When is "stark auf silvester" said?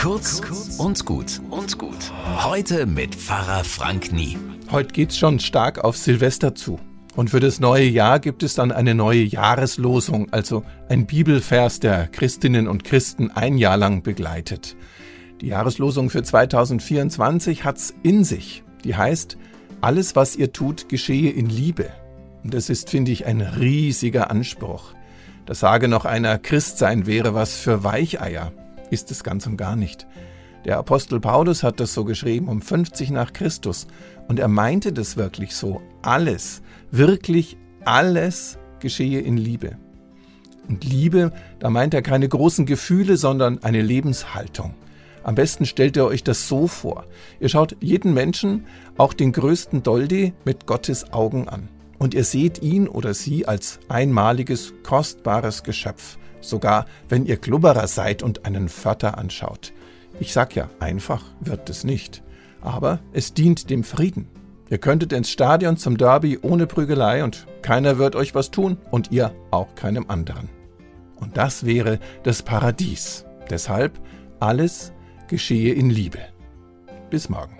5.40-6.54